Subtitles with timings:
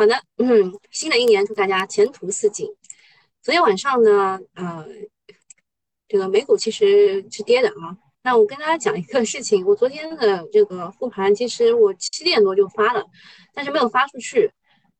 [0.00, 2.68] 好的，嗯，新的一年祝大家前途似锦。
[3.42, 4.86] 昨天晚上呢，呃，
[6.06, 7.98] 这个美股其实是跌的啊。
[8.22, 13.04] 那我跟大家讲一个事情，我昨天的这个复盘，其实我七点多就发了，
[13.52, 14.52] 但是没有发出去。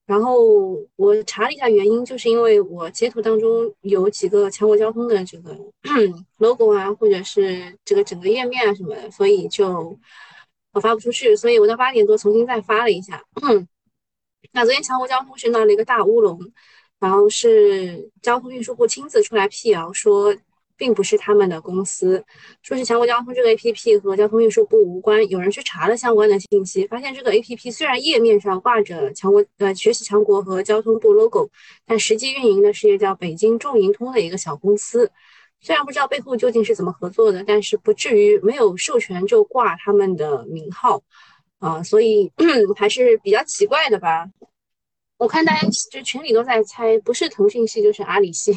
[0.04, 5.56] 然后我查了一下原因，就是因为我截图当中有几个强国交通的这个
[6.38, 9.96] logo 啊，或者是这个整个页面啊什么的，所以就
[10.72, 11.36] 我发不出去。
[11.36, 13.22] 所以我到八点多重新再发了一下。
[14.52, 16.40] 那昨天强国交通是闹了一个大乌龙，
[16.98, 20.34] 然后是交通运输部亲自出来辟谣说，
[20.76, 22.24] 并不是他们的公司，
[22.62, 25.28] 说是强国交通这个 APP 和交通运输部无关。
[25.28, 31.50] 有人去查了相关的信息，发现这个 APP 虽然页面上挂着强国呃学习强国和交通部 logo，
[31.84, 35.10] 但实际运营的是一个叫北京众盈通的一个小公司。
[35.60, 41.02] 虽然不知道背后究竟是怎么合作的，但是不至于没有授权就挂他们的名号。
[41.58, 42.32] 啊，所以
[42.76, 44.30] 还是比较奇怪的吧？
[45.16, 48.56] 我看大家就群里都在猜，不是腾讯系就是阿里系。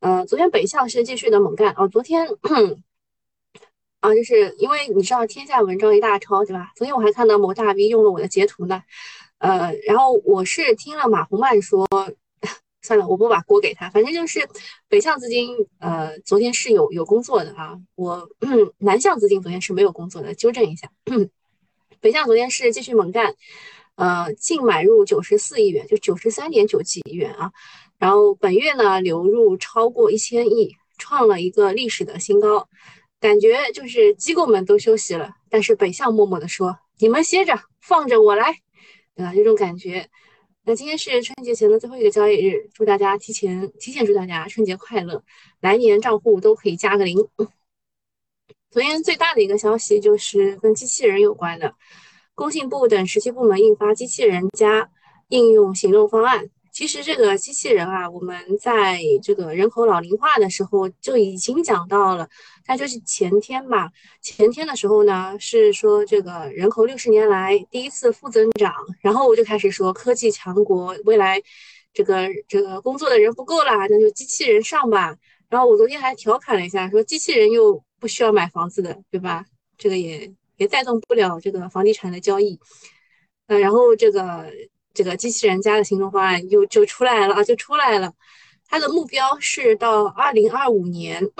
[0.00, 1.88] 嗯， 昨天北向是继续的猛干哦。
[1.88, 2.28] 昨天
[4.00, 6.72] 啊，就是因为你知道天下文章一大抄，对吧？
[6.76, 8.82] 昨天我还看到某大 V 用了我的截图呢。
[9.38, 11.88] 呃，然后我是听了马红曼说，
[12.82, 14.46] 算了，我不把锅给他，反正就是
[14.88, 17.78] 北向资金呃，昨天是有有工作的啊。
[17.94, 18.28] 我
[18.78, 20.90] 南向资金昨天是没有工作的，纠正一下。
[22.02, 23.36] 北向昨天是继续猛干，
[23.94, 27.52] 呃，净买入九十四亿元，就九十三点九几亿元啊。
[27.96, 32.68] 然后本月呢，流入超过一千亿，创了一个历史的新高。
[33.20, 38.52] 感觉就是机构们都休息了，但是北向默默的说：“你们歇着，放着我来。”
[39.14, 39.32] 对吧？
[39.32, 40.08] 这种感觉。
[40.64, 45.22] 那今天是春节前的最后一个交易日，祝大家提前提前祝大家春节快乐，
[45.60, 47.16] 来年账户都可以加个零。
[48.72, 51.74] 昨天最大的一个消息就是跟机器人有关的，
[52.34, 54.88] 工信部等十七部门印发机器人加
[55.28, 56.48] 应用行动方案。
[56.72, 62.26] 其实这个机器人啊，我们在这个人口老龄化的时候就已经讲到了，
[62.66, 63.90] 那就是前天吧。
[64.22, 68.72] 前天的时候呢，是说这个人口六十年来第一次负增长，
[69.02, 71.38] 然后我就开始说科技强国未来
[71.92, 75.14] 这个这个工作的人不够啦，那就机器人上吧。
[75.50, 77.84] 然后我昨天还调侃了一下，说机器人又。
[78.02, 79.44] 不需要买房子的，对吧？
[79.78, 82.58] 这个也也带动不了这个房地产的交易，
[83.46, 84.52] 呃，然后这个
[84.92, 88.12] 这个机器人家的行动方案又就出来了啊，就出来了。
[88.66, 91.30] 它的目标是到二零二五年，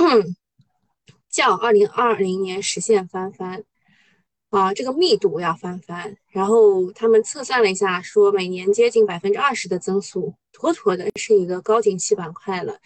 [1.28, 3.64] 较二零二零年实现翻番
[4.50, 6.16] 啊，这个密度要翻番。
[6.28, 12.78] 然后他们测算了一下，说每年接近百分之二十的增速，妥妥的是一个高景气板块了。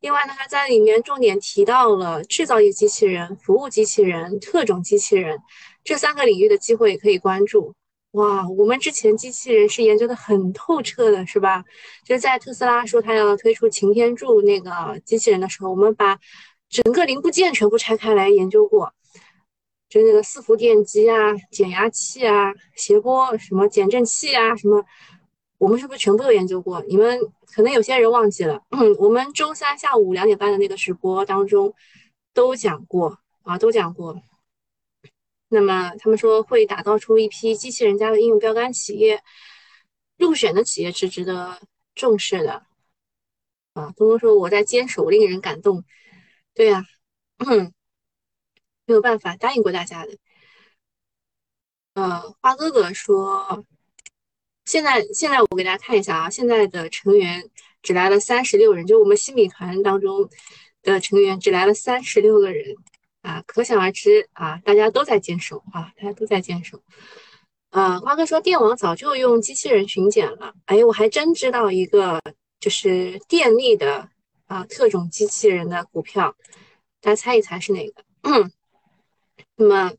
[0.00, 5.38] 另外呢，他在里面重点提到了制造业机器人、服务机器人、特种机器人
[5.84, 7.74] 这三个领域的机会可以关注。
[8.12, 11.62] 哇，我们之前机器人是研究的很透彻的，是吧？
[12.04, 16.18] 就是在特斯拉说他要推出擎天柱那个机器人的时候，我们把
[16.68, 18.92] 整个零部件全部拆开来研究过，
[19.88, 24.82] 就那个伺服电机啊、减压器啊、谐波什么减震器啊什么。
[25.60, 26.82] 我们是不是全部都研究过？
[26.88, 27.20] 你们
[27.54, 28.62] 可能有些人忘记了。
[28.98, 31.74] 我们周三下午两点半的那个直播当中
[32.32, 34.22] 都讲过啊，都讲过。
[35.48, 39.22] 那么他们说会打造出一批机器人家的应用标杆企业，
[40.16, 41.60] 入选的企业是值得
[41.94, 42.64] 重视的
[43.74, 43.92] 啊。
[43.98, 45.84] 东东说我在坚守，令人感动。
[46.54, 46.86] 对呀，
[48.86, 50.16] 没有办法答应过大家的。
[51.92, 53.62] 呃，花哥哥说。
[54.70, 57.50] 现在，现在我给大家看一下啊，现在的成员
[57.82, 60.30] 只来了三十六人，就我们新米团当中
[60.84, 62.76] 的成员只来了三十六个人
[63.20, 66.80] 啊，可想而知啊，大家都在坚守啊，大家都在坚守。
[67.70, 72.22] 啊，瓜哥说电网早就用机器人巡检了，哎，我还真知道一个
[72.60, 74.08] 就是电力的
[74.46, 76.36] 啊特种机器人的股票，
[77.00, 78.04] 大家猜一猜是哪个？
[78.22, 78.52] 嗯
[79.56, 79.92] 那么。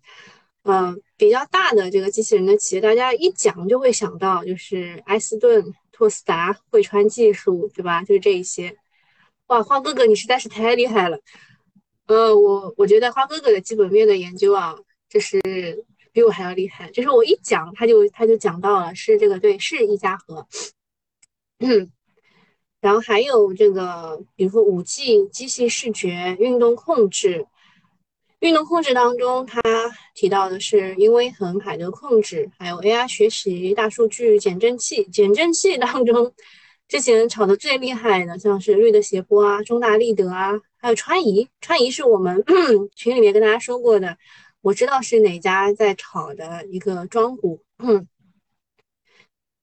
[0.63, 8.03] 嗯，比较大的这个机器人的企业，大家一讲就会想到，就是埃斯顿、托斯达、汇川技术，对吧？
[8.03, 8.77] 就是这一些。
[9.47, 11.19] 哇，花哥哥，你实在是太厉害了。
[12.05, 14.75] 呃，我我觉得花哥哥的基本面的研究啊，
[15.09, 15.41] 就是
[16.11, 16.91] 比我还要厉害。
[16.91, 20.47] 就是我一讲，他就他就讲到了，是这个对，是一家和。
[22.79, 27.47] 然后还有这个，比如说五 G、机器视觉、运动控制。
[28.41, 29.61] 运动控制当中，他
[30.15, 35.03] 提到的是英威恒海德控制，还有 AI 学习、大数据、减震器。
[35.05, 36.33] 减震器当中，
[36.87, 41.47] 之前炒的最厉害的，像是瑞德斜波啊、中大立德啊，还有川仪。
[41.61, 42.43] 川仪是我们
[42.95, 44.17] 群里面跟大家说过的，
[44.61, 47.61] 我知道是哪家在炒的一个庄股。
[47.77, 48.07] 嗯，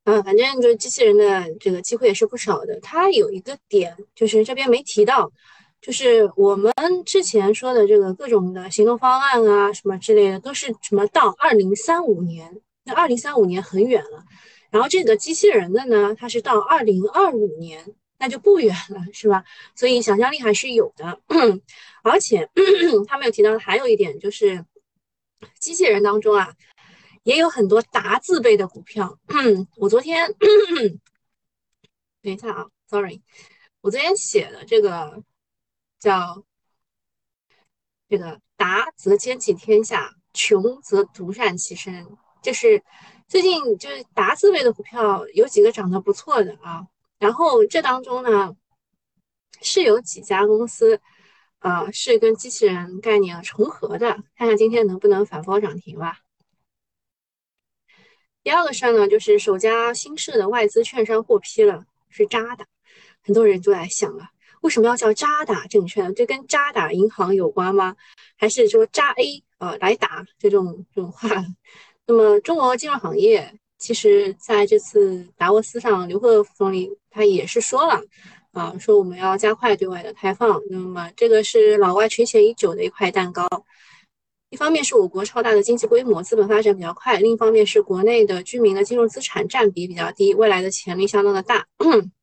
[0.04, 2.78] 嗯，反正就是机器人的这个机会也是不少的。
[2.80, 5.32] 它有一个点，就是这边没提到，
[5.80, 6.72] 就是我们
[7.06, 12.60] 之前说的这个各种的行动方案啊，什么之类的，都是什么到二零三五年。
[12.84, 14.25] 那二零三五年很远了。
[14.70, 19.44] 然后这个机器人的呢，它是到二零二五年，那就不远了，是吧？
[19.75, 21.20] 所以想象力还是有的。
[22.02, 22.48] 而且
[23.06, 24.64] 他没有提到还有一点就是，
[25.60, 26.54] 机器人当中啊。
[27.25, 29.19] 也有很多达字辈的股票。
[29.76, 30.32] 我昨天
[32.22, 33.20] 等一下啊，sorry，
[33.82, 35.22] 我昨天写的这个
[35.98, 36.44] 叫
[38.08, 42.06] 这个“达则兼济天下，穷则独善其身”。
[42.42, 42.82] 就是
[43.26, 46.86] 最近就是达字辈的股票有几个涨得不错的啊。
[47.18, 48.56] 然后这当中呢
[49.60, 51.00] 是有几家公司
[51.58, 56.20] 啊是跟机器人概念重合的，看看今天能不能反包涨停吧。
[58.44, 62.66] 第二个事儿呢，就是首家新设的外资券商获批了，是渣打。
[63.20, 64.30] 很多人就在想了，
[64.68, 66.14] 为什么要叫渣打证券？
[66.14, 67.96] 这跟渣打银行有关吗？
[68.36, 71.26] 还是说渣 A 啊来打这种这种话？
[72.06, 78.02] 那么中国金融行业其实在这次达沃斯上，刘鹤副总理他也是说了
[78.52, 80.60] 啊，说我们要加快对外的开放。
[80.68, 83.48] 那么这个是老外垂涎已久的一块蛋糕。
[84.50, 91.64] 一方面是我国超大的经济规模，资本发展比较快；另一方面是国内的居民的金融资产占比比较低，未来的潜力相当的大。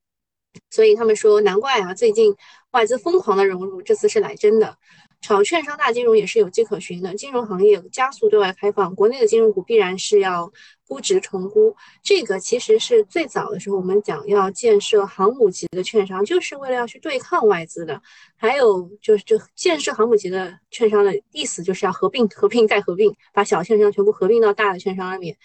[0.69, 2.35] 所以他们说，难怪啊，最近
[2.71, 4.77] 外资疯狂的融入，这次是来真的。
[5.21, 10.51] 炒券商大金融也是有迹可循的，金融行业加速对外开放，国内的金融股必然是要。
[10.87, 17.99] 估值重估，这个其实是最早的时候我们讲要建设航母级的券商，就是为了要去对抗外资的。
[18.37, 25.35] 还有就是，就建设航母级的券商的意思，就是要合并、合并再合并，把小券商全部合并到大的券商里面。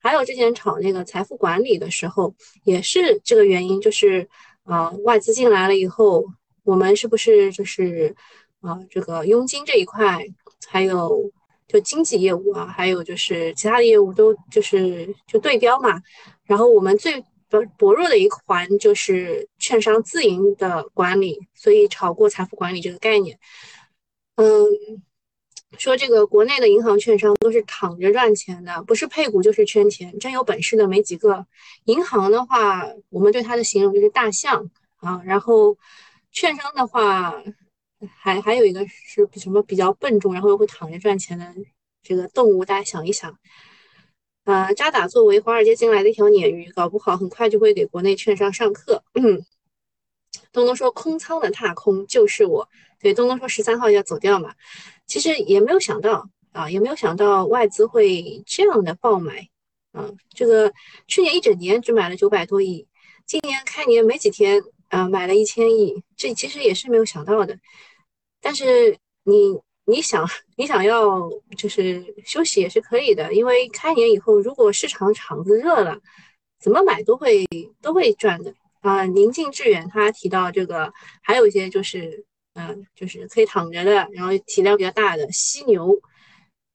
[0.00, 2.34] 还有之前炒那个财富管理的时候，
[2.64, 4.28] 也是这个原因，就是
[4.68, 6.24] 啊，外资进来了以后，
[6.62, 8.14] 我们是不是就是
[8.60, 10.24] 啊，这个佣金这一块，
[10.66, 11.32] 还有。
[11.70, 16.00] 就经济业务啊，还有就是其他的业务都就是就对标嘛。
[16.44, 17.20] 然后我们最
[17.50, 23.38] 薄薄弱的一环就是券商自营的管理，所以炒过财富管理这个概念。
[24.36, 24.64] 嗯，
[25.76, 31.46] 说这个国内的银行券商都是躺着赚钱的，不是配股就是圈钱，真有本事的没几个。
[31.84, 35.76] 银行的话，我们对它的形容就是大象啊，然后
[36.32, 37.42] 券商的话。
[38.16, 41.52] 还还有一个是什么比较笨重，然后又会躺着赚钱的
[42.00, 43.36] 这个动物，大家想一想。
[44.44, 49.02] 呃，渣打作为华尔街进来的一条鲶鱼，搞不好很快就会给国内券商上课。
[50.52, 52.68] 东东说空仓的踏空就是我，
[53.00, 54.54] 对，东东说十三号要走掉嘛，
[55.08, 59.48] 其实也没有想到啊，也没有想到外资会这样的爆买
[59.92, 60.08] 啊。
[60.28, 60.72] 这个
[61.08, 62.86] 去年一整年只买了九百多亿，
[63.26, 67.58] 今年开年没几天啊，买了一千亿，这其实也是没有想到的。
[68.40, 75.98] 但是你你想你想要就是休息也是可以的，因为开年以后如果市场场子热了，
[76.60, 77.46] 怎么买都会
[77.80, 79.04] 都会赚的啊。
[79.06, 82.26] 宁静致远他提到这个，还有一些就是
[82.58, 86.02] 嗯，就是可以躺着的，然后体量比较大的犀牛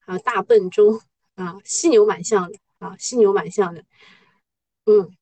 [0.05, 1.01] 啊，大笨钟
[1.35, 3.83] 啊，犀牛蛮像的啊，犀牛蛮像的，
[4.85, 5.15] 嗯，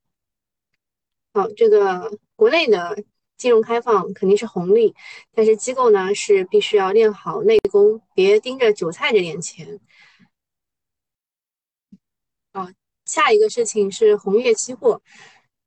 [1.34, 3.04] 好，这个国内的。
[3.38, 4.94] 金融开放肯定是红利，
[5.34, 9.80] 但是机构呢是必须要练好内功，别盯着韭菜这点钱。
[12.54, 12.72] 哦，
[13.06, 15.02] 下一个事情是红叶期货，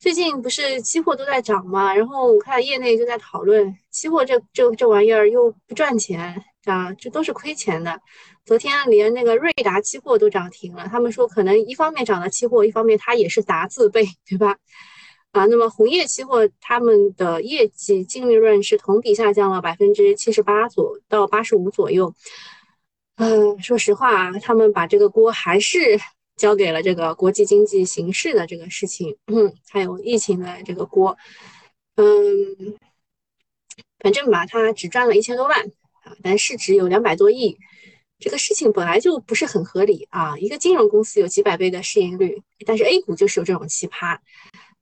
[0.04, 1.94] 最近不是期货都在涨吗？
[1.94, 7.98] 然后我看业内就在讨论，期货这这这玩意儿又不赚钱啊，这都是亏钱的。
[8.44, 14.58] 昨天连那个瑞达期货都涨停了，他们说可能一方面涨了期货，一方面它也是达字辈，对吧？
[15.32, 22.14] 啊，那么红叶期货他们的业绩净利润是同比下降了百分之七十八左到八十五左右。
[23.16, 25.98] 嗯，说实话啊，他们把这个锅还是
[26.36, 31.16] 交给了这个国际经济形势的这个事情，嗯，还有疫情的这个锅。
[31.96, 32.76] 嗯，
[34.00, 35.66] 反正吧，他只赚了一千多万
[36.02, 37.56] 啊，但市值有两百多亿，
[38.18, 40.36] 这个事情本来就不是很合理啊。
[40.38, 44.18] 一个金融公司有几百倍的市盈率，但是 A 股就是有这种奇葩。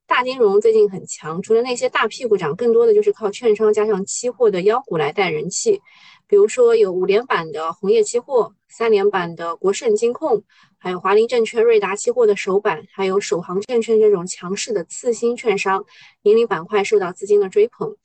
[0.05, 5.81] 大金融最近很强，除了那些大屁股涨，更多的就是靠券商加上期货的妖股来带人气。
[6.27, 10.43] 比如说有五连板的红叶期货，三连板的国盛金控，
[10.79, 15.85] 还有华林证券、瑞达期货的首板，还有首航证券这种强势的次新券商，
[16.23, 17.95] 引领板块受到资金的追捧。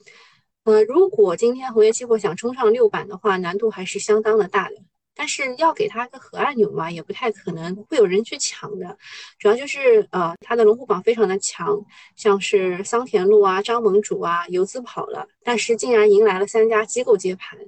[0.65, 4.75] 呃，如果今天红叶期货想冲上六板的话，难度还是相当的大的。
[5.15, 8.99] 但是要给它个核按钮嘛，也不太可能会有人去抢的。
[9.39, 11.83] 主要就是呃，它的龙虎榜非常的强，
[12.15, 17.59] 像是桑田路啊、张盟主啊，游资跑了，但是竟然迎来了三家机构接盘，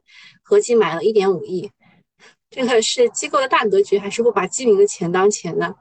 [0.42, 1.72] 合计买了一点五亿。
[2.50, 5.74] 这个是机构的大格局，还是不把基民的钱当钱呢？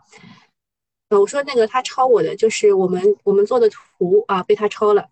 [1.10, 5.10] 呃，我说那个他抄我的，就是我们我们做的图啊，被他抄了。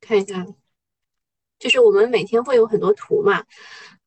[0.00, 0.46] 看一下，
[1.58, 3.44] 就是我们每天会有很多图嘛，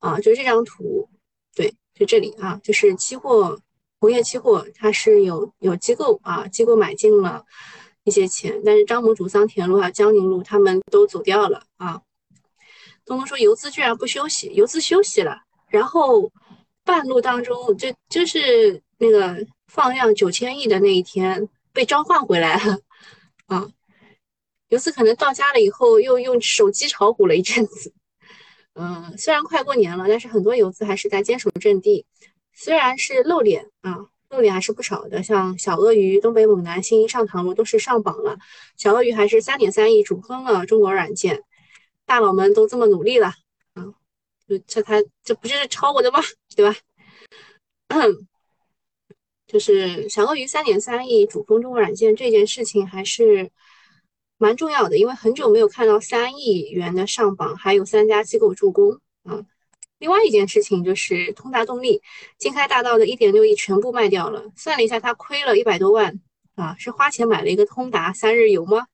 [0.00, 1.08] 啊，就是这张图。
[1.54, 3.60] 对，就这里啊，就是期货，
[4.00, 7.44] 红叶期货，它是有有机构啊，机构买进了
[8.02, 12.02] 一些钱，但是张某主、桑田路还有江宁路他们都走掉了啊。
[13.04, 16.30] 东东说游资居然不休息，游资休息了，然后
[16.84, 22.78] 半路当中就就是那个放量九千亿的那一天被召唤回来了
[23.46, 23.68] 啊，
[24.68, 27.92] 游资可能到家了以后又用手机炒股了一阵子。
[28.74, 32.06] 嗯，虽然快过年了，但是很多游资还是在坚守阵地。
[32.54, 38.38] 虽然是露脸啊，露脸还是不少的，像小鳄鱼、东北猛男、新一上堂路都是上榜了。
[38.76, 41.42] 小鳄鱼还是三点三亿主坑了中国软件，
[42.06, 43.32] 大佬们都这么努力了，
[44.50, 46.20] 就这他这不就是抄我的吗？
[46.54, 46.76] 对吧？
[49.46, 53.50] 就是小鳄鱼三点三亿主攻中国软件这件事情还是。
[54.42, 59.44] 蛮重要的，因为很久没有看到三亿元的上榜，还有三家机构助攻啊。
[59.98, 62.00] 另外一件事情就是通达动力
[62.38, 66.18] 金开大道的一点六亿全部卖掉了，算了一下，他亏了一百多万
[66.54, 68.86] 啊，是花钱买了一个通达三日游吗？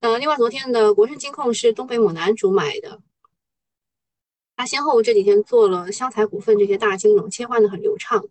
[0.00, 3.00] 呃，另外昨天的国盛金控是东北某男主买的，
[4.56, 8.24] 他先后这几天做了湘财股份这些大金融，切换的很流畅，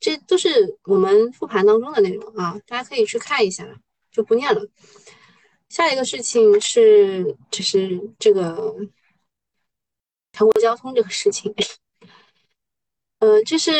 [0.00, 3.68] 这都是我们复盘当中的内容啊，大家可以去看一下，
[4.10, 4.66] 就不念了。
[5.68, 8.76] 下一个事情是，就是这个
[10.32, 11.54] 全国交通这个事情，
[13.20, 13.70] 呃，就是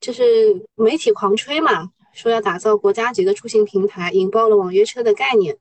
[0.00, 5.58] 就是媒体狂吹嘛，说要打造国家级的出行平台，引爆了网约车的概念，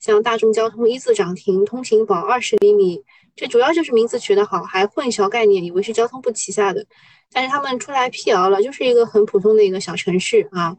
[0.00, 3.04] 像大众交通一字涨停，通行保二十厘米，
[3.36, 6.84] 这主要就是名字取得好，还混淆概念，以为是交通部旗下的，
[7.30, 10.76] 但是他们出来辟谣了，就是一个很普通的一个小程序啊。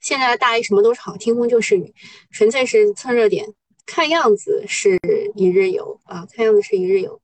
[0.00, 1.92] 现在大 A 什么都炒，听风就是雨，
[2.30, 3.52] 纯粹是蹭热点。
[3.84, 4.96] 看样子是
[5.34, 7.20] 一日游啊，看样子是一日游。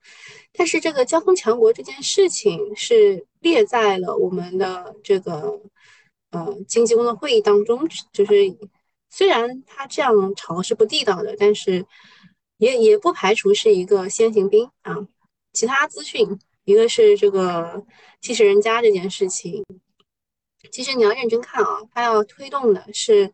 [0.52, 5.60] 但是这个交通强国这件事情是列在了我们的这个
[6.32, 7.88] 呃经济工作会议当中。
[8.12, 8.32] 就是
[9.10, 11.84] 虽然他这样炒是不地道的，但是
[12.58, 14.96] 也也不排除是一个先行兵啊。
[15.52, 17.84] 其他资讯，一个是这个
[18.20, 19.64] 机器人家这件事情。
[20.70, 23.32] 其实你要认真看啊，它要推动的是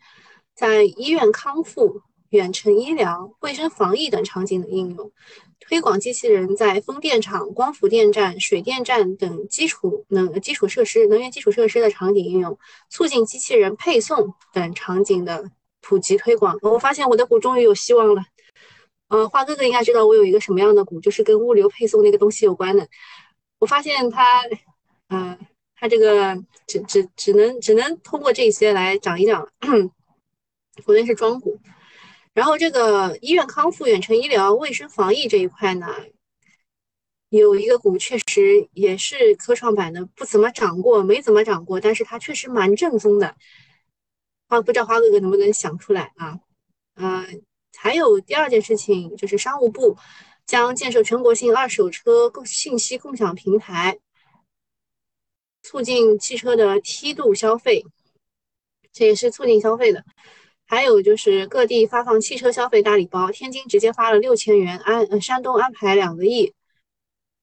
[0.55, 5.11] 在医院康复、远程医疗、卫生防疫等场景的应用，
[5.59, 15.51] 推广机器人在风电场、光伏电站、水电站等基础能基础设施、能源基础设施的场景应用，促进机器人配送等场景的
[15.85, 16.59] 普及推广。
[16.63, 18.23] 我发现我的股终于有希望了。
[19.09, 22.89] 呃，花哥哥应该知道我有一个什么样的股，就是跟物流配送那个东西有关的。
[23.59, 24.43] 我发现它，
[25.09, 25.39] 嗯。
[25.77, 26.35] 它这个
[26.67, 29.47] 只只只能只能通过这些来涨一涨，
[30.83, 31.61] 否则是庄股。
[32.33, 35.87] 然后这个医院康复、远程医疗、卫生防疫这一块呢，
[37.29, 43.35] 有一个股确实也是科创板的，不怎么涨过，没怎么涨过，但是它确实蛮正宗的。
[44.55, 46.39] 花不知道花哥哥能不能想出来啊？
[46.95, 47.43] 嗯，
[47.77, 49.97] 还有第二件事情就是商务部
[50.47, 53.99] 将建设全国性二手车共信息共享平台。
[55.63, 57.85] 促进汽车的梯度消费，
[58.93, 60.05] 这也是促进消费的。
[60.67, 66.53] 还有就是各地发放汽车消费大礼包，天津直接发了六千元，安山东安排两个亿。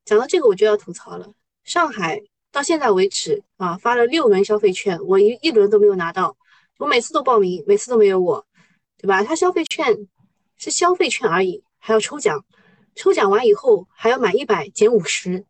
[0.06, 6.38] 讲到这个我就要吐槽了，上海到现在为止啊发了六轮消费券，我一一轮都没有拿到，
[6.82, 8.44] 我每次都报名，每次都没有我，
[8.98, 9.24] 对吧？
[9.24, 10.08] 他消费券
[10.58, 12.44] 是消费券而已，还要抽奖，
[12.96, 15.46] 抽奖完以后还要满一百减五十，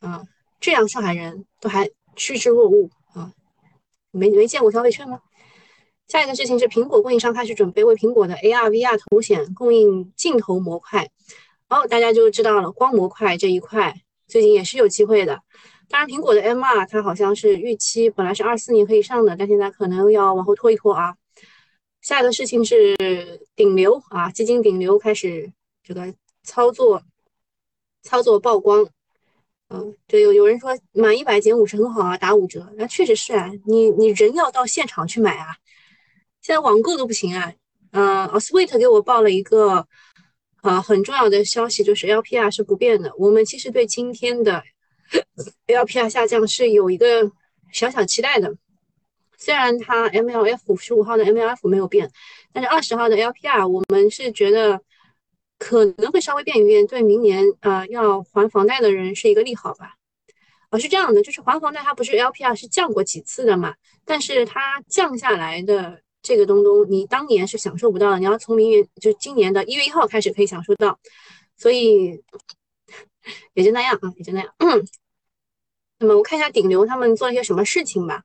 [0.00, 0.22] 啊。
[0.60, 3.32] 这样上海人都还趋之若鹜啊！
[4.10, 5.20] 没没见过消费券吗？
[6.08, 11.10] 下一个事情是苹果供应商开始准备为苹果的 AR VR 头显供应镜头模块，
[11.68, 13.94] 然后大家就知道了光模块这一块
[14.28, 15.40] 最近也是有机会的。
[15.94, 21.14] 当然，苹果的 MR 它好像是预期本来是二四年可以上的，但现在可能要往后拖一拖啊。
[22.02, 22.96] 下一个事情是
[23.54, 25.52] 顶流啊，基金顶流开始
[25.84, 27.00] 这个操作
[28.02, 28.84] 操作曝光。
[29.68, 33.48] 嗯，对，有有人说满一百减五十很好啊，打五折，那确实是啊。
[33.64, 35.54] 你你人要到现场去买啊，
[36.42, 37.52] 现在网购都不行啊。
[37.92, 39.86] 嗯，Sweet 给我报了一个
[40.56, 43.14] 啊很重要的消息，就是 LPR 是不变的。
[43.16, 44.60] 我们其实对今天的
[45.66, 47.30] LPR 下降是有一个
[47.72, 48.56] 小小期待的。
[49.36, 52.10] 虽然它 MLF 十五号的 MLF 没有变，
[52.52, 54.80] 但是二十号的 LPR 我们是觉得
[55.58, 59.96] 可能会稍微变一变，对明年呃要还房贷的人是一个利好吧。
[60.70, 70.98] 哦，是这样的，就是还房贷它不是 LPR 是降过几次的嘛，但是它降下来的这个东东，你当年是享受不到的，你要从明年就今年的一月一号开始可以享受到，
[71.56, 72.20] 所以
[73.54, 74.54] 也就那样啊，也就那样。
[75.98, 78.22] 那么我看一下顶流他们做了些什么事情吧。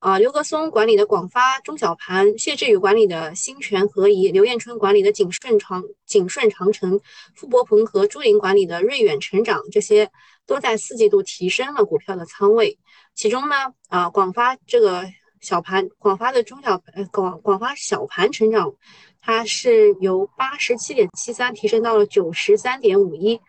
[0.00, 7.00] 啊，刘格松管理的广发中小盘，谢志宇管理的新泉合宜，刘彦春管理的景顺长景顺长城，
[7.34, 10.08] 傅伯鹏和朱林管理的瑞远成长，这些
[10.46, 12.78] 都在四季度提升了股票的仓位。
[13.16, 13.56] 其中呢，
[13.88, 15.04] 啊，广发这个
[15.40, 18.72] 小盘，广发的中小呃广广发小盘成长，
[19.20, 23.40] 它是由八十七点七三提升到了九十三点五一。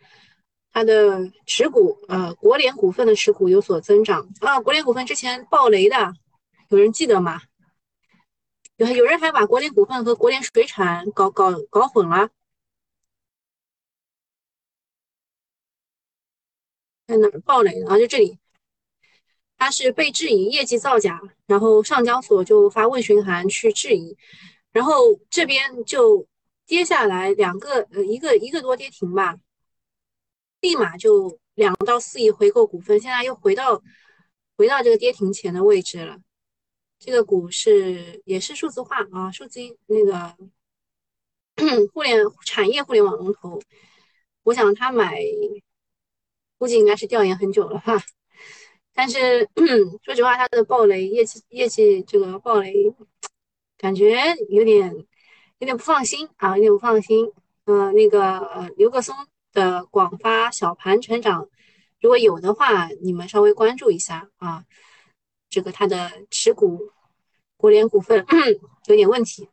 [0.71, 4.59] 它的持股，呃，国联股份的持股有所增长啊。
[4.59, 6.13] 国联股份之前暴雷的。
[6.69, 7.41] 有人记得吗？
[8.75, 12.29] 有有人还把国联股份和国联水产搞搞搞混了，
[17.07, 17.97] 在哪儿爆雷啊？
[17.97, 18.37] 就这里，
[19.57, 24.15] 它是被质疑业绩造假，然后上交所就发问询函去质疑，
[24.71, 26.27] 然后这边就
[26.67, 29.35] 跌下来两个呃一个一个多跌停吧，
[30.61, 33.81] 立马就两到四亿回购股份，现在又回到
[34.57, 36.17] 回到这个跌停前的位置了。
[36.99, 40.35] 这个股是也是数字化啊，数字那个
[41.93, 43.61] 互联产业互联网龙头，
[44.43, 45.17] 我想他买
[46.57, 48.01] 估计应该是调研很久了哈。
[48.93, 49.47] 但是
[50.03, 52.73] 说实话，它的暴雷业绩业绩这个暴雷，
[53.77, 54.93] 感觉有点
[55.59, 57.31] 有点不放心啊，有点不放心。
[57.63, 59.15] 嗯，那个呃刘克松
[59.51, 61.49] 的广发小盘成长，
[62.01, 64.65] 如果有的话，你们稍微关注一下啊。
[65.49, 66.91] 这个它的持股，
[67.57, 68.23] 国联股份
[68.85, 69.49] 有点问题。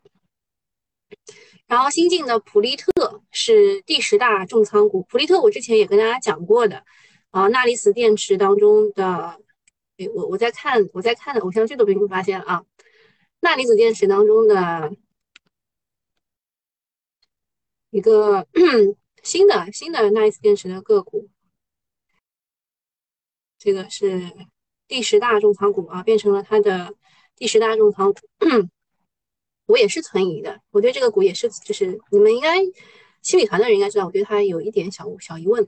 [1.65, 6.85] 然后新进的普利特是第十大重仓股，普利特我之前也跟大家讲过的
[7.31, 9.41] 啊，钠离子电池当中的，
[9.97, 12.63] 哎，我我在看我在看的偶像剧都被你们发现了啊，
[13.39, 14.95] 钠离子电池当中的
[17.89, 18.47] 一个
[19.27, 21.29] 新的新的 Nice 电池的个股，
[23.59, 24.31] 这个是。
[24.89, 26.95] 第十大重仓股啊，变成了它的
[27.35, 28.21] 第十大重仓股。
[29.65, 32.55] 我也是存疑的，我对这个股也是，就是你们应该
[33.21, 35.67] 新米团的人应该知道，我对它有一点小小疑问。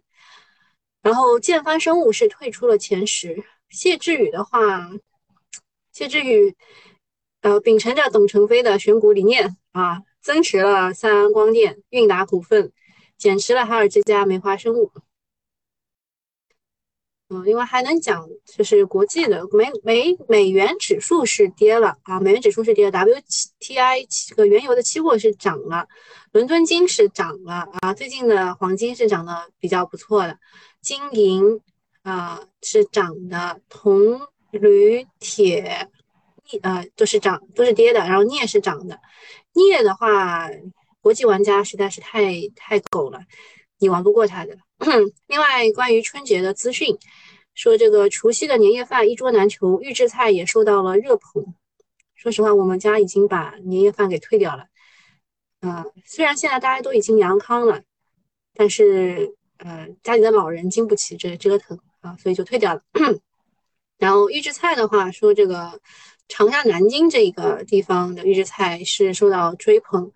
[1.02, 4.90] 然后建发生物是退出了前十，谢志宇的话，
[5.92, 6.56] 谢志宇
[7.42, 12.72] 呃秉承着董承飞的选股理念啊，增持了三安光电、韵达股份，
[13.20, 14.92] 减持了海尔之家、梅花生物。
[17.32, 25.88] 嗯，另外还能讲，就是国际的美美美元指数是跌了啊，美元指数是跌了，WTI 这个原油的期货是涨了，
[26.32, 30.40] 伦敦金是涨了啊，最近的黄金是涨得比较不错的，
[30.82, 31.62] 金银
[32.02, 35.88] 啊是涨的，铜、铝、铁、
[36.46, 39.00] 镍啊都是涨都是跌的，然后镍是涨的，
[39.54, 40.50] 镍的话，
[41.02, 43.22] 国际玩家实在是太太狗了，
[43.78, 44.58] 你玩不过他的。
[45.28, 46.98] 另外，关于春节的资讯，
[47.54, 51.54] 说这个除夕的年夜饭一桌难求，预制菜也受到了热捧。
[52.16, 54.66] 说实话，我们家已经把年夜饭给退掉了。
[55.62, 57.82] 啊，虽然现在大家都已经阳康了，
[58.54, 62.82] 但是呃，家里的老人经不起这折腾啊，所以就退掉了。
[63.98, 65.82] 然后预制菜的话，说这个
[66.30, 70.12] 长沙、南京这个地方的预制菜是受到追捧。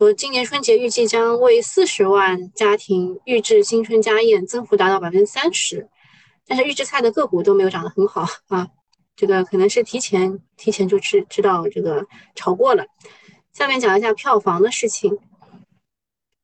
[0.00, 5.90] 说今年春节预计将为四十万家庭预制新春家宴，增幅达到百分之三十，
[6.46, 8.66] 但是预制菜的个股都没有涨得很好啊，
[9.14, 12.86] 这个可能是提前提前就知知道这个炒过了。
[13.52, 15.18] 下面讲一下票房的事情。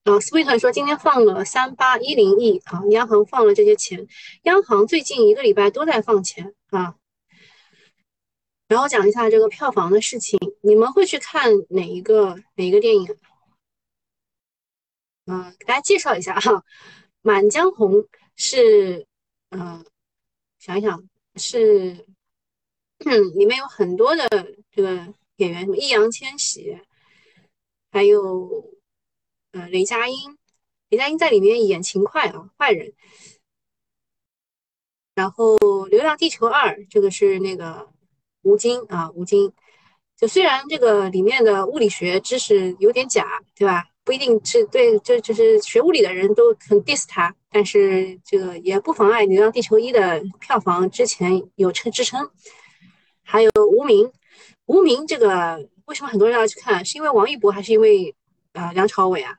[0.05, 4.07] 啊，Sweet 说今天放了三八一零亿啊，央行放了这些钱，
[4.43, 6.97] 央行最近一个礼拜都在放钱啊。
[8.69, 13.17] 然后讲一下这个票房的事情，你们会去看哪一个哪一个电影？
[15.27, 16.53] 嗯，给大家介绍一下哈，
[17.21, 17.93] 《满江红》
[18.37, 19.07] 是，
[19.51, 19.85] 嗯，
[20.59, 21.03] 想一想
[21.35, 22.07] 是，
[23.05, 24.29] 嗯，里面有很多的
[24.71, 26.79] 这个演员，什么易烊千玺，
[27.91, 28.71] 还有，
[29.51, 30.39] 呃，雷佳音，
[30.91, 32.95] 雷佳音在里面演勤快啊，坏人。
[35.17, 35.57] 然后
[35.89, 37.89] 《流浪地球二》这个是那个
[38.43, 39.53] 吴京啊，吴京，
[40.17, 43.87] 就虽然这个里面的物理学知识有点假，对吧？
[44.07, 52.31] 不一定是对，就就是学物理的人都很 diss 他，但是这个也不妨碍《流浪地球一》的票房之前有撑支撑。
[53.25, 54.07] 还有《无名》，
[54.67, 56.85] 《无名》这个为什么很多人要去看？
[56.85, 58.15] 是因为王一博还是因为
[58.53, 59.35] 啊梁朝伟啊？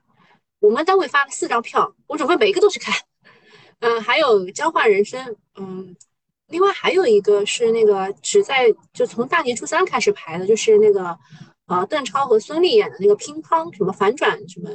[0.60, 2.94] 我们单位发了四张票，我准备每一个都去看。
[3.80, 5.96] 嗯，还有《交换人生》，嗯，
[6.48, 11.18] 另外还有一个是那个只在就从大年初三开始排的，就是那个。
[11.68, 14.70] 啊，邓超和孙俪演的那个乒乓什么反转什么，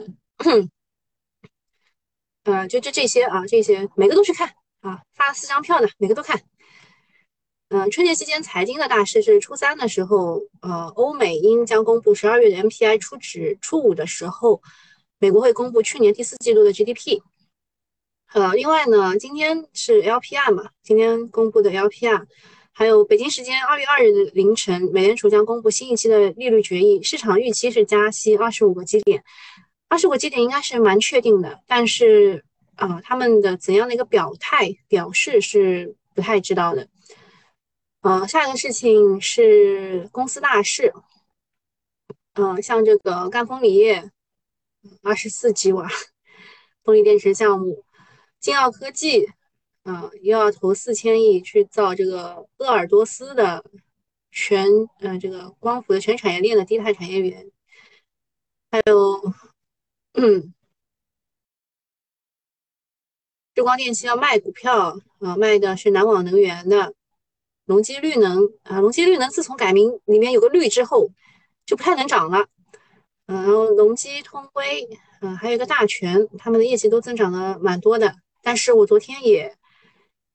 [2.44, 4.48] 呃，就就这些啊，这些每个都去看
[4.82, 6.40] 啊，发了四张票呢，每个都看。
[7.70, 14.62] 嗯，春节期间财经的大事是初三的时候，呃，欧美英将公布十二月的 MPI 初值，初五的时候，
[15.18, 17.24] 美国会公布去年第四季度的 GDP。
[18.34, 22.28] 呃，另外呢，今天是 LPR 嘛，今天公布的 LPR。
[22.76, 29.24] 还有北京时间二月二日的凌晨，美联储将公布新一期的利率决议，市场预期是加息二十五个基点，
[29.90, 32.44] 二十五个基点应该是蛮确定的，但是
[32.76, 36.88] 啊，他们的怎样的一个表态表示是不太知道的。
[38.02, 40.92] 呃，下一个事情是公司大事，
[42.34, 44.10] 嗯，像这个赣锋锂业
[45.04, 45.88] 二十四吉瓦
[46.84, 47.86] 风力电池项目，
[48.40, 49.30] 金奥科技。
[49.84, 53.64] 啊，又要投四千亿去造这个鄂尔多斯的
[54.32, 54.66] 全，
[55.00, 57.52] 呃，这个光伏的全产业链的低碳产业园。
[58.72, 59.22] 还有，
[60.14, 60.54] 嗯，
[63.56, 66.94] 日光电器要卖股票，啊，卖的是南网能源的
[67.66, 71.10] 隆基绿能，啊，隆基绿能自从改名里面有个绿之后，
[71.66, 72.48] 就不太能涨了。
[73.26, 74.88] 嗯，然后隆基通威，
[75.20, 78.16] 嗯，还有一个大全，他们的业绩都增长了蛮多的。
[78.42, 79.58] 但是我昨天也。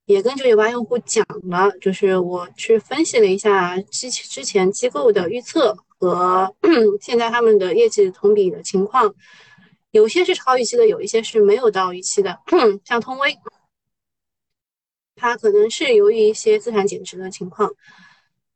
[0.09, 6.51] 也跟九九八用户讲了，就是我去分析了一下之之前机构的预测和
[6.99, 9.15] 现在他们的业绩同比的情况，
[9.91, 12.41] 有些是超预期的，有一些是没有到预期的。
[12.87, 13.37] 像通威，
[15.15, 17.71] 它可能是由于一些资产减值的情况，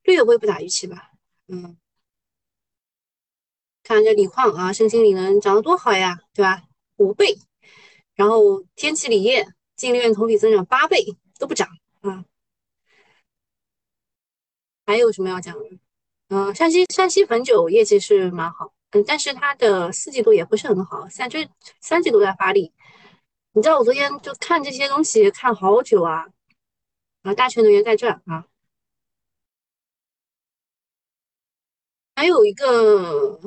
[0.05, 1.11] 略微不达预期吧。
[1.49, 1.77] 嗯，
[3.83, 6.62] 看这锂矿啊，盛鑫锂能涨得多好呀，对吧？
[6.97, 7.37] 五倍，
[8.15, 11.19] 然后天齐锂业净利润同比增长八倍。
[11.42, 11.68] 都不涨
[12.02, 12.24] 啊！
[14.87, 15.78] 还有什么要讲的？
[16.28, 21.40] 嗯，山西山西汾酒业绩是蛮好，嗯，但是它的四季度也不是很好，三就
[21.81, 22.72] 三季度在发力。
[23.55, 26.28] 你知道我昨天就看这些东西看好久啊！
[27.22, 28.46] 啊，大全能源在这啊，
[32.14, 33.40] 还有一个，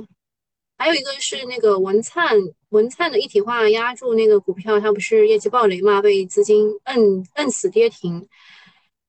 [0.78, 2.38] 还有一个是那个文灿。
[2.70, 8.28] 文灿的一体化压住那个股票，它不是业绩暴雷嘛，被资金摁摁死跌停。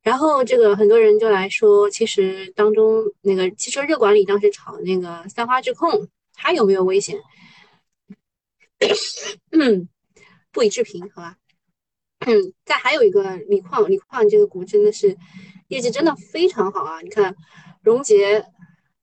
[0.03, 7.19] 然后这个很多人就来说，其实当中那个汽车热管理当时炒那个三花智控，它有没有危险？
[9.51, 9.89] 嗯，
[10.53, 11.37] 不予置评，好吧。
[12.21, 15.17] 嗯，再还有一个锂矿，锂矿这个股真的是
[15.69, 17.01] 业绩真的非常好啊！
[17.01, 17.35] 你看，
[17.83, 18.47] 荣捷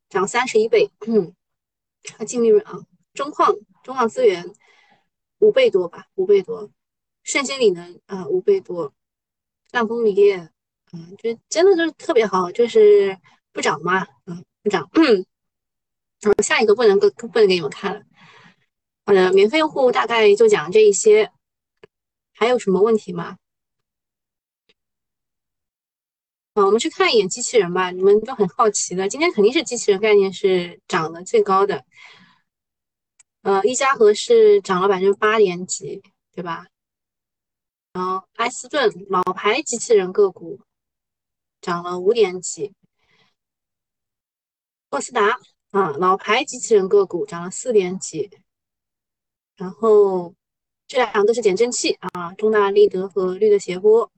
[0.10, 1.34] 涨三十一倍，嗯，
[2.18, 2.80] 啊净利润啊，
[3.14, 3.56] 中矿。
[3.84, 4.50] 中矿资源
[5.40, 6.72] 五倍多吧，五倍多，
[7.22, 8.94] 圣鑫锂能啊五倍多，
[9.72, 10.38] 浪峰锂业，
[10.94, 13.20] 嗯，就真的就是特别好，就是
[13.52, 14.90] 不涨嘛，嗯，不涨。
[16.22, 18.02] 然后下一个不能给不能给你们看了，
[19.06, 21.30] 好的，免费用户大概就讲这一些，
[22.32, 23.38] 还有什么问题吗？
[26.54, 31.84] 啊，我们去看一眼机器人吧，你们都很好奇的，今天肯定是机器人概念是涨得最高的。
[33.42, 36.68] 呃，一加和是涨了百分之八点几，对吧？
[37.94, 40.60] 然后埃斯顿老牌机器人个股
[41.60, 42.74] 涨了五点几，
[44.92, 45.40] 沃斯达
[45.72, 48.30] 啊老牌机器人个股涨了四点几，
[49.56, 50.36] 然后
[50.88, 54.12] 这两个都是减震器啊，中大力德和绿的斜波。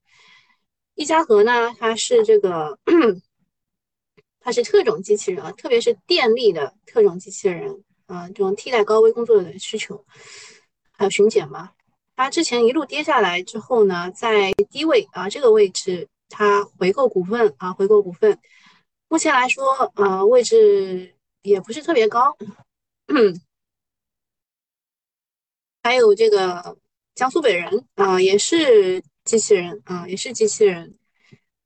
[0.96, 2.80] 一加和呢，它是这个，
[4.40, 7.84] 它是特种机器人啊，特别是电力的特种机器人。
[8.08, 10.06] 啊，这种替代高危工作的需求，
[10.92, 11.72] 还有巡检嘛？
[12.16, 18.38] 它之前一路跌下来之后呢，在低位啊这个位置，它回购股份啊，回购股份，
[19.08, 22.38] 目前来说，呃，位置也不是特别高。
[25.82, 26.78] 还有这个
[27.16, 30.98] 江苏北人啊，也是机器人啊，也是机器人，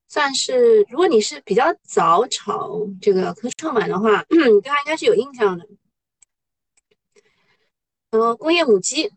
[0.08, 5.68] 算是如果你是比较早炒这个科创板的话， 你对它应该是有印象的。
[8.10, 9.10] 然后工业母机，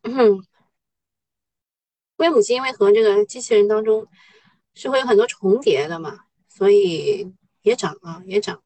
[2.17, 4.07] 工业母机因为和这个机器人当中
[4.75, 8.63] 是会有很多重叠的嘛，所以也涨啊，也涨。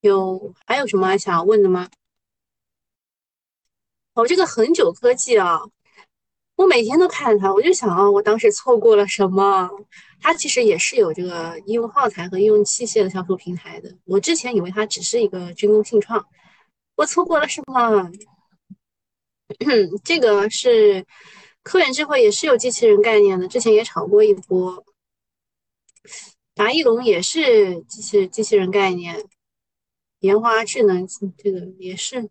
[0.00, 1.90] 有还有什么想要问的吗？
[4.14, 5.60] 哦，这个恒久科技啊，
[6.56, 9.70] 我每天都看它，我就想啊，我当时错过了什么？
[10.20, 13.94] 它其实也是有这个医用耗材和医用器械的销售平台的。
[14.04, 16.26] 我之前以为它只是一个军工信创，
[16.96, 18.10] 我错过了什么？
[20.02, 21.04] 这个是
[21.62, 24.84] 科远智慧，也是有机器人概念的，之前也炒过一波。
[26.54, 29.22] 达翼龙也是机器机器人概念，
[30.20, 32.30] 研华智能这个也是。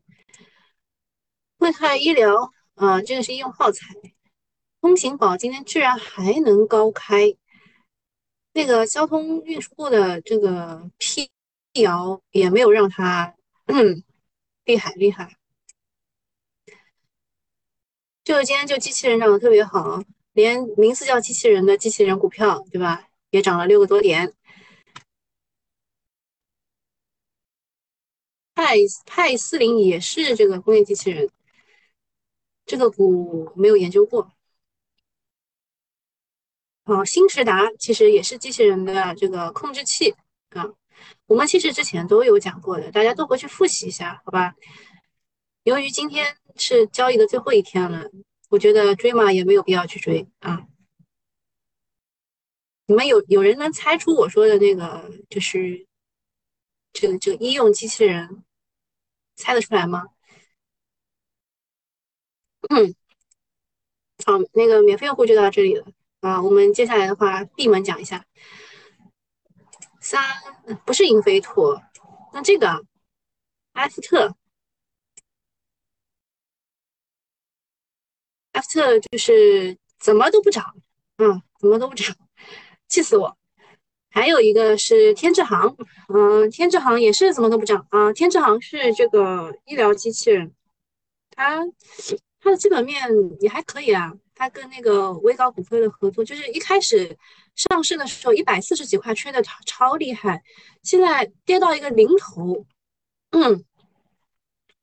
[1.59, 3.95] 惠泰医疗啊，这个是医用耗材。
[4.81, 7.35] 通行宝今天居然还能高开，
[8.53, 11.31] 那个交通运输部的这个辟
[11.81, 13.35] 谣也没有让它
[14.65, 15.37] 厉害厉害。
[18.23, 20.01] 就今天就机器人涨得特别好，
[20.33, 23.07] 连名字叫机器人的机器人股票，对吧？
[23.29, 24.33] 也涨了六个多点。
[28.55, 31.29] 派派斯林也是这个工业机器人，
[32.65, 34.31] 这个股没有研究过。
[36.83, 40.15] 好，新时达其实也是机器人的这个控制器
[40.49, 40.71] 啊，
[41.25, 44.55] 我们其实之前都有讲过的，大家都回去复习一下，好吧？
[45.63, 48.11] 由于今天是交易的最后一天了，
[48.49, 50.67] 我觉得追嘛也没有必要去追啊。
[52.85, 55.87] 你们有有人能猜出我说的那个就是
[56.93, 58.43] 这个这个医用机器人，
[59.35, 60.09] 猜得出来吗？
[62.69, 62.95] 嗯，
[64.25, 65.85] 好，那个免费用户就到这里了
[66.21, 66.41] 啊。
[66.41, 68.25] 我们接下来的话闭门讲一下，
[70.01, 70.23] 三
[70.85, 71.81] 不是英飞拓，
[72.33, 72.85] 那这个
[73.73, 74.35] 埃斯特，
[78.53, 80.75] 埃斯特就是怎么都不涨，
[81.17, 82.15] 嗯，怎么都不涨。
[82.87, 83.35] 气死我！
[84.11, 85.75] 还有一个是天智航，
[86.07, 88.13] 嗯，天智航也是怎么都不涨啊。
[88.13, 90.53] 天智航是这个医疗机器人，
[91.31, 91.65] 它
[92.45, 93.01] 它的基本面
[93.39, 94.13] 也还可以啊。
[94.35, 97.17] 它跟那个微高股份的合作，就是一开始
[97.55, 100.43] 上市的时候一百四十几块吹的超超厉害，
[100.83, 102.65] 现在跌到一个零头。
[103.31, 103.65] 嗯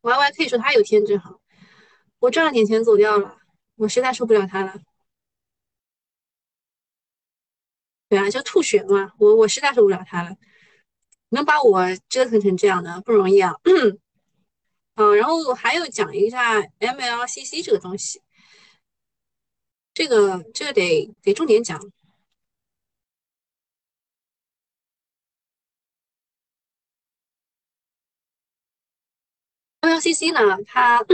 [0.00, 1.38] ，Y Y 可以说它有天之好，
[2.18, 3.36] 我赚了点钱走掉了，
[3.76, 4.74] 我实在受不了它了。
[8.08, 9.12] 对啊，就吐血嘛！
[9.18, 10.36] 我我实在受不了他了，
[11.28, 13.54] 能把我折腾成这样的不容易啊。
[14.94, 18.20] 嗯，然后还有讲一下 MLCC 这个东西，
[19.94, 21.80] 这个这个得得重点讲。
[29.80, 31.04] MLCC 呢，它。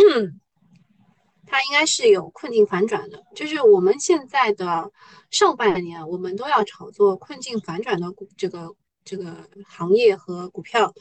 [1.50, 4.92] 它应该是有困境反转的，就是我们现在的
[5.30, 10.92] 上半年，我们都要炒作困境反转的股这个这个行业和股票，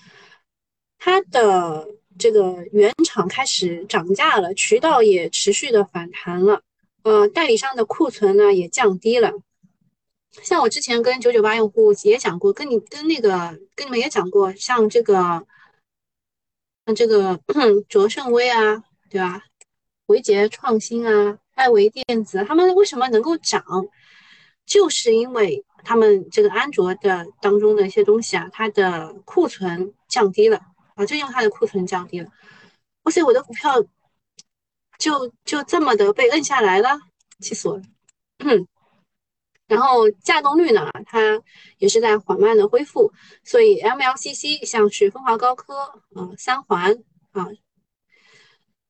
[0.98, 1.86] 它的
[2.18, 6.62] 这个原厂开始涨价了，渠道也持续的反弹了，
[7.04, 9.32] 呃，代理商的库存呢也降低了。
[10.44, 15.46] 像我之前跟九九八用户也讲过，跟你跟那个跟你们也讲过，像这个
[16.86, 17.40] 像这个
[17.90, 19.44] 卓胜威啊，对吧？
[20.08, 23.64] 维杰创新啊，艾维电子，他们为什么能够涨？
[24.66, 30.62] 就是因为他们这个安卓的当中的一些东西啊，它的库存降低了
[30.98, 32.30] 啊，就因为它的库存降低了。
[33.04, 33.82] 哇塞，我的股票
[34.98, 37.00] 就就这么的被摁下来了，
[37.40, 37.84] 气死我了。
[39.68, 41.42] 然后价动率呢，它
[41.78, 45.76] 也是在缓慢的恢复，所以 MLCC 像是风华高科
[46.16, 47.48] 啊、三环啊。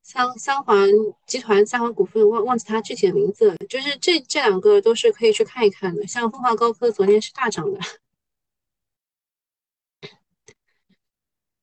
[0.03, 0.89] 三三环
[1.25, 6.07] 集团、三环股份忘忘记它具体的名字了，就是这这两个都是可以去看一看的。
[6.07, 7.79] 像风华高科昨天是大涨的，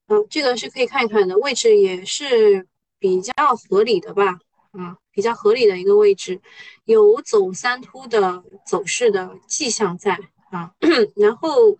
[0.06, 2.66] 嗯，这个是可以看一看的，位置也是
[2.98, 3.32] 比较
[3.68, 4.38] 合理的吧？
[4.72, 6.40] 啊，比较合理的一个位置，
[6.84, 10.18] 有走三突的走势的迹象在
[10.50, 10.72] 啊。
[11.16, 11.78] 然后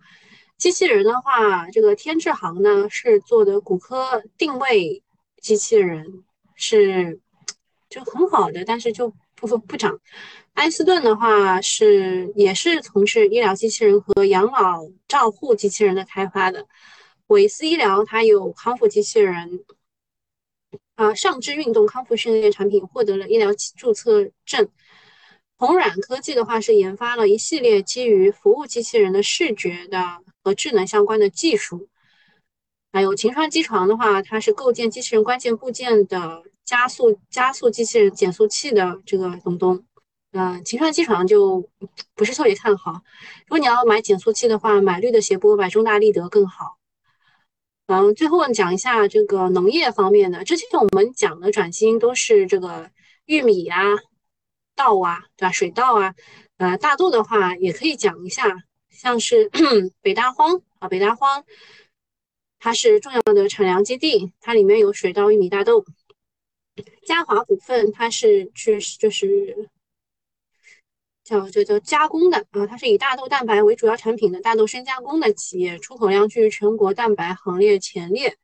[0.57, 5.03] 机器人的话，这个天智航呢是做的骨科定位
[5.41, 6.23] 机器人。
[6.57, 7.19] 是
[7.89, 9.99] 就很好的，但是就不不涨。
[10.53, 16.65] 埃斯顿的话是也是从事医疗机器人和养老照护机器人的开发的。
[17.27, 19.65] 韦斯医疗它有康复机器人，
[20.95, 24.69] 啊，上肢运动康复训练产品获得了医疗注册证。
[25.57, 31.87] 红软科技的话是研发了一系列基于服务机器人的视觉的和智能相关的技术。
[32.91, 39.85] 还有秦川机床的话，它是构建机器人关键部件的加速加速机器人减速器的这个东东。
[40.31, 41.69] 嗯，秦川机床就
[42.13, 43.01] 不是特别看好。
[43.47, 46.77] 如果你要买减速器的话，买绿的谐波，买中大立德更好。
[47.87, 50.43] 嗯，最后讲一下这个农业方面的。
[50.43, 52.89] 之前我们讲的转基因都是这个
[53.25, 53.83] 玉米啊、
[54.75, 55.51] 稻啊，对吧？
[55.51, 56.15] 水稻啊，
[56.57, 59.51] 呃，大豆的话也可以讲一下，像是
[60.01, 61.43] 北大荒啊，北大荒
[62.57, 65.85] 它是重要的产粮基地，它里面有水稻、玉米、大豆。
[67.05, 69.69] 嘉华股份它是去就是
[71.25, 78.37] 叫叫叫加工的啊，它是以大豆蛋白为主要产品的大豆深加工的企业，出口量居全国蛋白行列前列。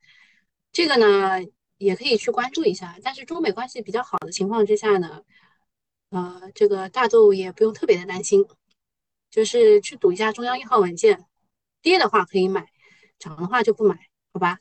[0.72, 1.38] 这个呢
[1.78, 5.22] 也可以去关注一下，但是中美关系比较好的情况之下呢，
[6.10, 8.44] 呃，这个大豆也不用特别的担心，
[9.30, 11.24] 就是去赌一下中央一号文件，
[11.82, 12.66] 跌的话可以买，
[13.18, 13.96] 涨的话就不买，
[14.32, 14.58] 好吧？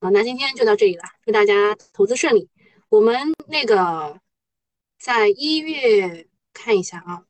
[0.00, 2.50] 好，那今天就到这里了，祝大家投资顺利。
[2.90, 4.20] 我们那个
[4.98, 7.22] 在一月看一下啊，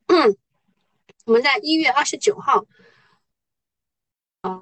[1.24, 2.64] 我们在一月二十九号，
[4.42, 4.60] 呃，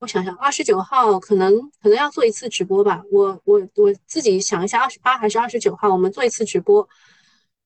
[0.00, 3.02] 我想想，二十九号可能可能要做一次直播吧。
[3.12, 6.88] 我我我自己想一下，二十八还是二十九号，我们做一次直播，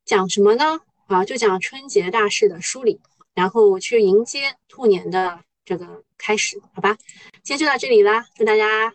[0.04, 0.80] 讲什么呢？
[1.06, 3.00] 啊，就讲春节大事的梳理，
[3.34, 6.96] 然后去迎接兔年的这个开始，好吧？
[7.42, 8.92] 今天就到这里啦，祝大家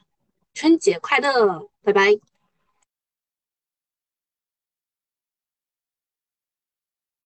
[0.53, 2.28] 春节快乐，拜拜。